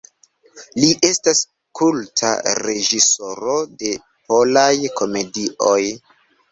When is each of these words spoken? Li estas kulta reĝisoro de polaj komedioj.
Li 0.83 0.87
estas 1.09 1.41
kulta 1.81 2.33
reĝisoro 2.63 3.61
de 3.85 3.95
polaj 4.33 4.69
komedioj. 5.01 5.81